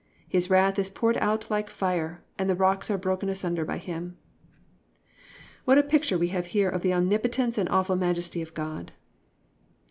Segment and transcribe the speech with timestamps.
[0.27, 4.17] His wrath is poured out like fire, and the rocks are broken asunder by him."+
[5.65, 8.93] What a picture we have here of the omnipotence and awful majesty of God!